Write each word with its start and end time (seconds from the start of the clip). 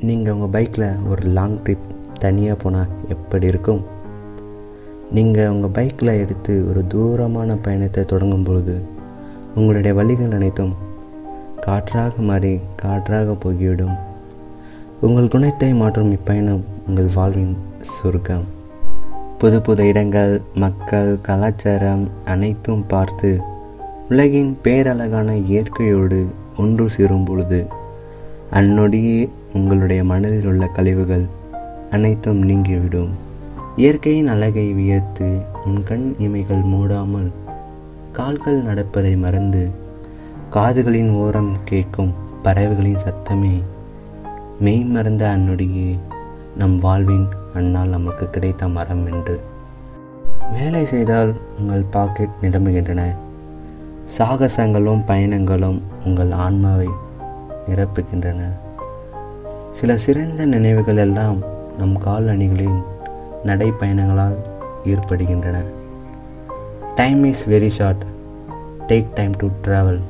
நீங்கள் 0.00 0.32
உங்கள் 0.32 0.48
பைக்கில் 0.48 1.08
ஒரு 1.08 1.22
லாங் 1.28 1.56
ட்ரிப் 1.62 1.86
தனியாக 2.18 2.62
போனால் 2.62 2.86
எப்படி 3.08 3.46
இருக்கும்? 3.46 3.80
நீங்கள் 5.10 5.48
உங்கள் 5.48 5.70
பைக்கில் 5.70 6.08
எடுத்து 6.08 6.68
ஒரு 6.68 6.86
தூரமான 6.86 7.54
பயணத்தை 7.54 8.04
தொடங்கும் 8.04 8.42
பொழுது 8.42 8.80
உங்களுடைய 9.54 9.96
வழிகள் 9.96 10.32
அனைத்தும் 10.32 10.74
காற்றாக 11.60 12.22
மாறி 12.22 12.60
காற்றாக 12.76 13.32
போகிவிடும். 13.32 13.96
உங்கள் 15.00 15.28
குணத்தை 15.28 15.74
மாற்றும் 15.74 16.16
இப்பயணம் 16.16 16.62
உங்கள் 16.88 17.10
வாழ்வின் 17.14 17.56
சொர்க்கம். 17.80 18.44
புது 19.38 19.60
புது 19.60 19.86
இடங்கள் 19.86 20.40
மக்கள் 20.54 21.18
கலாச்சாரம் 21.22 22.08
அனைத்தும் 22.24 22.86
பார்த்து 22.86 23.40
உலகின் 24.08 24.58
பேரழகான 24.62 25.36
இயற்கையோடு 25.36 26.26
ஒன்று 26.56 26.90
சேரும் 26.90 27.24
பொழுது 27.24 27.66
அந்நொடியே 28.52 29.28
உங்களுடைய 29.54 30.04
மனதில் 30.04 30.46
உள்ள 30.46 30.66
கழிவுகள் 30.66 31.24
அனைத்தும் 31.90 32.42
நீங்கிவிடும். 32.42 33.10
இயற்கையின் 33.76 34.28
அழகை 34.28 34.72
வியர்த்து 34.72 35.26
உன் 35.66 35.82
கண் 35.84 36.14
இமைகள் 36.18 36.62
மூடாமல் 36.64 37.28
கால்கள் 38.12 38.62
நடப்பதை 38.62 39.16
மறந்து 39.16 39.68
காதுகளின் 40.50 41.10
ஓரம் 41.14 41.52
கேட்கும் 41.64 42.12
பறவைகளின் 42.42 42.96
சத்தமே 42.96 43.56
மெய் 44.60 44.84
மறந்த 44.84 45.36
அந்நொடியே 45.36 45.98
நம் 46.56 46.78
வாழ்வின் 46.78 47.26
அன்னால் 47.54 47.88
நமக்கு 47.88 48.30
கிடைத்த 48.30 48.68
மரம் 48.68 49.04
என்று. 49.12 49.40
வேலை 50.52 50.86
செய்தால் 50.86 51.34
உங்கள் 51.58 51.84
பாக்கெட் 51.90 52.40
நிரம்புகின்றன. 52.42 53.02
சாகசங்களும் 54.18 55.04
பயணங்களும் 55.06 55.78
உங்கள் 56.04 56.30
ஆன்மாவை 56.30 56.88
நிரப்புகின்றன. 57.70 58.40
சில 59.72 59.96
சிறந்த 59.96 60.44
நினைவுகள் 60.44 60.96
எல்லாம் 60.96 61.36
நம் 61.78 61.98
கால் 61.98 62.26
அணிகளின் 62.26 62.82
நடைப்பயணங்களால் 63.44 64.36
ஏற்படுகின்றன. 64.84 65.60
Time 66.94 67.24
is 67.24 67.48
very 67.48 67.68
short 67.68 68.02
take 68.88 69.06
time 69.14 69.32
to 69.38 69.48
travel 69.64 70.00